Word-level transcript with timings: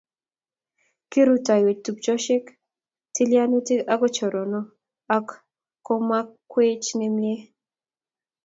Kirutoiyweech 1.09 1.81
tupchosyek, 1.85 2.45
tilyanutiik 3.13 3.81
ako 3.93 4.05
choronook 4.15 4.67
ak 5.15 5.27
komakweech 5.85 6.87
nemie. 6.99 7.37